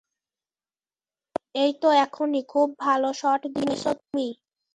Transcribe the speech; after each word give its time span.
এইত 1.55 1.83
এখনি, 1.99 2.41
খুব 2.49 2.67
ভাল 2.79 3.01
শট 3.13 3.41
দিয়েছ 3.55 3.83
তুমি। 3.99 4.27